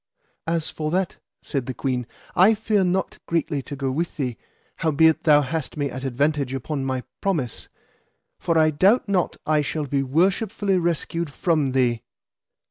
[0.47, 4.35] As for that, said the queen, I fear not greatly to go with thee,
[4.77, 7.69] howbeit thou hast me at advantage upon my promise,
[8.39, 12.01] for I doubt not I shall be worshipfully rescued from thee.